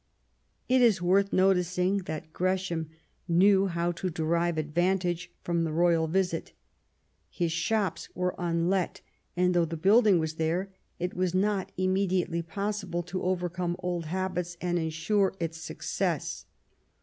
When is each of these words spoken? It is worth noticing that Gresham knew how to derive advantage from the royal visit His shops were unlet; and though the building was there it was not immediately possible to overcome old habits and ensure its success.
It 0.67 0.81
is 0.81 0.99
worth 0.99 1.31
noticing 1.31 1.99
that 2.05 2.33
Gresham 2.33 2.89
knew 3.27 3.67
how 3.67 3.91
to 3.91 4.09
derive 4.09 4.57
advantage 4.57 5.31
from 5.43 5.63
the 5.63 5.71
royal 5.71 6.07
visit 6.07 6.53
His 7.29 7.51
shops 7.51 8.09
were 8.15 8.33
unlet; 8.39 9.01
and 9.37 9.53
though 9.53 9.63
the 9.65 9.77
building 9.77 10.17
was 10.17 10.37
there 10.37 10.73
it 10.97 11.13
was 11.13 11.35
not 11.35 11.71
immediately 11.77 12.41
possible 12.41 13.03
to 13.03 13.21
overcome 13.21 13.75
old 13.77 14.05
habits 14.07 14.57
and 14.59 14.79
ensure 14.79 15.35
its 15.39 15.57
success. 15.61 16.45